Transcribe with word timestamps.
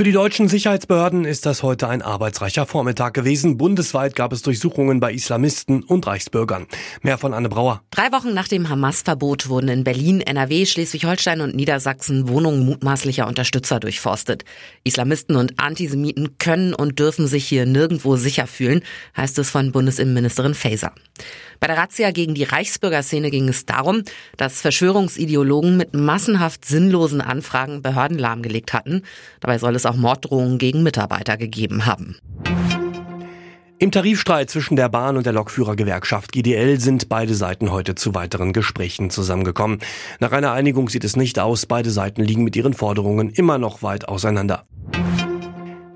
Für 0.00 0.04
die 0.04 0.12
deutschen 0.12 0.48
Sicherheitsbehörden 0.48 1.26
ist 1.26 1.44
das 1.44 1.62
heute 1.62 1.86
ein 1.86 2.00
arbeitsreicher 2.00 2.64
Vormittag 2.64 3.12
gewesen. 3.12 3.58
Bundesweit 3.58 4.16
gab 4.16 4.32
es 4.32 4.40
Durchsuchungen 4.40 4.98
bei 4.98 5.12
Islamisten 5.12 5.82
und 5.82 6.06
Reichsbürgern. 6.06 6.66
Mehr 7.02 7.18
von 7.18 7.34
Anne 7.34 7.50
Brauer. 7.50 7.82
Drei 7.90 8.10
Wochen 8.10 8.32
nach 8.32 8.48
dem 8.48 8.70
Hamas-Verbot 8.70 9.50
wurden 9.50 9.68
in 9.68 9.84
Berlin, 9.84 10.22
NRW, 10.22 10.64
Schleswig-Holstein 10.64 11.42
und 11.42 11.54
Niedersachsen 11.54 12.30
Wohnungen 12.30 12.64
mutmaßlicher 12.64 13.26
Unterstützer 13.26 13.78
durchforstet. 13.78 14.46
Islamisten 14.84 15.36
und 15.36 15.60
Antisemiten 15.60 16.38
können 16.38 16.72
und 16.72 16.98
dürfen 16.98 17.26
sich 17.26 17.44
hier 17.46 17.66
nirgendwo 17.66 18.16
sicher 18.16 18.46
fühlen, 18.46 18.80
heißt 19.18 19.38
es 19.38 19.50
von 19.50 19.70
Bundesinnenministerin 19.70 20.54
Faeser. 20.54 20.94
Bei 21.60 21.66
der 21.66 21.76
Razzia 21.76 22.10
gegen 22.10 22.34
die 22.34 22.44
Reichsbürgerszene 22.44 23.30
ging 23.30 23.46
es 23.48 23.66
darum, 23.66 24.02
dass 24.38 24.62
Verschwörungsideologen 24.62 25.76
mit 25.76 25.92
massenhaft 25.92 26.64
sinnlosen 26.64 27.20
Anfragen 27.20 27.82
Behörden 27.82 28.18
lahmgelegt 28.18 28.72
hatten. 28.72 29.02
Dabei 29.40 29.58
soll 29.58 29.76
es 29.76 29.84
auch 29.84 29.94
Morddrohungen 29.94 30.56
gegen 30.56 30.82
Mitarbeiter 30.82 31.36
gegeben 31.36 31.84
haben. 31.84 32.16
Im 33.78 33.90
Tarifstreit 33.90 34.50
zwischen 34.50 34.76
der 34.76 34.88
Bahn 34.88 35.16
und 35.18 35.24
der 35.24 35.32
Lokführergewerkschaft 35.34 36.32
GDL 36.32 36.80
sind 36.80 37.08
beide 37.08 37.34
Seiten 37.34 37.70
heute 37.70 37.94
zu 37.94 38.14
weiteren 38.14 38.52
Gesprächen 38.52 39.10
zusammengekommen. 39.10 39.80
Nach 40.18 40.32
einer 40.32 40.52
Einigung 40.52 40.88
sieht 40.88 41.04
es 41.04 41.16
nicht 41.16 41.38
aus, 41.38 41.66
beide 41.66 41.90
Seiten 41.90 42.22
liegen 42.22 42.44
mit 42.44 42.56
ihren 42.56 42.74
Forderungen 42.74 43.30
immer 43.30 43.58
noch 43.58 43.82
weit 43.82 44.08
auseinander. 44.08 44.66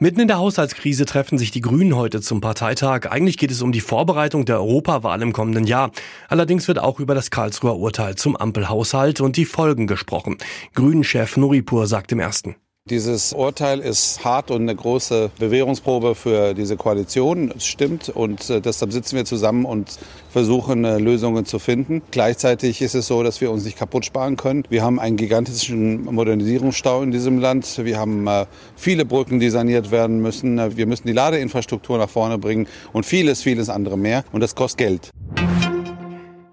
Mitten 0.00 0.20
in 0.20 0.28
der 0.28 0.38
Haushaltskrise 0.38 1.06
treffen 1.06 1.38
sich 1.38 1.50
die 1.50 1.60
Grünen 1.60 1.96
heute 1.96 2.20
zum 2.20 2.40
Parteitag. 2.40 3.10
Eigentlich 3.10 3.36
geht 3.36 3.50
es 3.50 3.62
um 3.62 3.72
die 3.72 3.80
Vorbereitung 3.80 4.44
der 4.44 4.60
Europawahl 4.60 5.20
im 5.22 5.32
kommenden 5.32 5.66
Jahr. 5.66 5.90
Allerdings 6.28 6.68
wird 6.68 6.78
auch 6.78 7.00
über 7.00 7.16
das 7.16 7.32
Karlsruher 7.32 7.76
Urteil 7.76 8.14
zum 8.14 8.36
Ampelhaushalt 8.36 9.20
und 9.20 9.36
die 9.36 9.44
Folgen 9.44 9.88
gesprochen. 9.88 10.38
Grünen-Chef 10.74 11.36
Nuripur 11.36 11.88
sagt 11.88 12.12
im 12.12 12.20
ersten. 12.20 12.54
Dieses 12.88 13.34
Urteil 13.34 13.80
ist 13.80 14.24
hart 14.24 14.50
und 14.50 14.62
eine 14.62 14.74
große 14.74 15.30
Bewährungsprobe 15.38 16.14
für 16.14 16.54
diese 16.54 16.76
Koalition. 16.76 17.52
Es 17.54 17.66
stimmt 17.66 18.08
und 18.08 18.48
äh, 18.48 18.62
deshalb 18.62 18.92
sitzen 18.92 19.16
wir 19.16 19.26
zusammen 19.26 19.66
und 19.66 19.98
versuchen 20.30 20.86
äh, 20.86 20.98
Lösungen 20.98 21.44
zu 21.44 21.58
finden. 21.58 22.00
Gleichzeitig 22.10 22.80
ist 22.80 22.94
es 22.94 23.06
so, 23.06 23.22
dass 23.22 23.42
wir 23.42 23.50
uns 23.50 23.64
nicht 23.64 23.76
kaputt 23.76 24.06
sparen 24.06 24.36
können. 24.36 24.64
Wir 24.70 24.82
haben 24.82 24.98
einen 24.98 25.16
gigantischen 25.16 26.06
Modernisierungsstau 26.06 27.02
in 27.02 27.10
diesem 27.10 27.38
Land. 27.38 27.84
Wir 27.84 27.98
haben 27.98 28.26
äh, 28.26 28.46
viele 28.74 29.04
Brücken, 29.04 29.38
die 29.38 29.50
saniert 29.50 29.90
werden 29.90 30.22
müssen. 30.22 30.76
Wir 30.76 30.86
müssen 30.86 31.06
die 31.06 31.12
Ladeinfrastruktur 31.12 31.98
nach 31.98 32.08
vorne 32.08 32.38
bringen 32.38 32.68
und 32.94 33.04
vieles, 33.04 33.42
vieles 33.42 33.68
andere 33.68 33.98
mehr. 33.98 34.24
Und 34.32 34.40
das 34.40 34.54
kostet 34.54 34.78
Geld. 34.78 35.10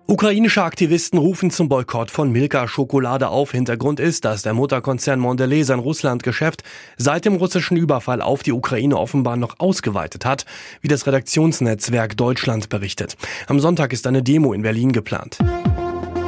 Ukrainische 0.08 0.64
Aktivisten 0.64 1.18
rufen 1.18 1.50
zum 1.50 1.68
Boykott 1.68 2.12
von 2.12 2.32
Milka-Schokolade 2.32 3.30
auf. 3.30 3.52
Hintergrund 3.52 4.00
ist, 4.00 4.24
dass 4.24 4.44
der 4.44 4.54
Mutterkonzern 4.54 5.20
Mondelez 5.20 5.66
sein 5.66 5.80
Russlandgeschäft 5.80 6.62
seit 6.96 7.26
dem 7.26 7.38
russischen 7.38 7.76
Überfall 7.76 8.22
auf 8.22 8.44
die 8.44 8.52
Ukraine 8.52 8.98
offenbar 8.98 9.36
noch 9.36 9.60
ausgeweitet 9.60 10.24
hat, 10.24 10.46
wie 10.82 10.90
das 10.90 11.08
Redaktionsnetzwerk 11.08 12.16
Deutschland 12.18 12.70
berichtet. 12.70 13.18
Am 13.48 13.60
Sonntag 13.60 13.94
ist 13.94 14.06
eine 14.06 14.22
Demo 14.22 14.54
in 14.54 14.62
Berlin 14.62 14.92
geplant. 14.92 15.40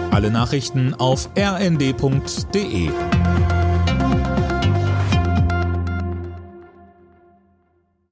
Alle 0.09 0.31
Nachrichten 0.31 0.95
auf 0.95 1.29
rnd.de 1.37 2.89